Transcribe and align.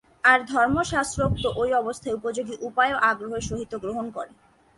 আর 0.23 0.39
ধর্মশাস্ত্রোক্ত 0.51 1.43
ঐ 1.55 1.65
অবস্থার 1.81 2.17
উপযোগী 2.19 2.55
উপায়ও 2.61 2.97
আগ্রহের 3.09 3.43
সহিত 3.49 3.71
গ্রহণ 3.83 4.05
করে। 4.15 4.31